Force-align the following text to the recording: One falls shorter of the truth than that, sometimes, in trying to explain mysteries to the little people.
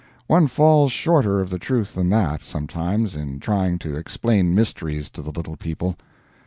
One 0.25 0.47
falls 0.47 0.91
shorter 0.91 1.41
of 1.41 1.51
the 1.51 1.59
truth 1.59 1.93
than 1.93 2.09
that, 2.09 2.43
sometimes, 2.43 3.15
in 3.15 3.39
trying 3.39 3.77
to 3.77 3.95
explain 3.95 4.55
mysteries 4.55 5.11
to 5.11 5.21
the 5.21 5.29
little 5.29 5.55
people. 5.57 5.95